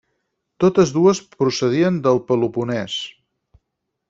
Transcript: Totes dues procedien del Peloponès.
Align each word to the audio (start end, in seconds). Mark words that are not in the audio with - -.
Totes 0.63 0.93
dues 0.95 1.21
procedien 1.43 2.01
del 2.09 2.23
Peloponès. 2.33 2.97